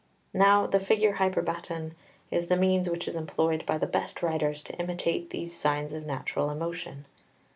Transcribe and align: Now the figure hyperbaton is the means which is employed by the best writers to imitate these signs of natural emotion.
Now 0.33 0.65
the 0.65 0.79
figure 0.79 1.17
hyperbaton 1.17 1.91
is 2.31 2.47
the 2.47 2.57
means 2.57 2.89
which 2.89 3.07
is 3.07 3.15
employed 3.15 3.67
by 3.67 3.77
the 3.77 3.85
best 3.85 4.23
writers 4.23 4.63
to 4.63 4.73
imitate 4.77 5.29
these 5.29 5.55
signs 5.55 5.93
of 5.93 6.07
natural 6.07 6.49
emotion. 6.49 7.05